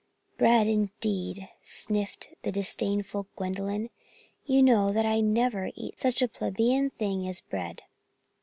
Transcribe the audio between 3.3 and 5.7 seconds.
Gwendolyn. "You know that I never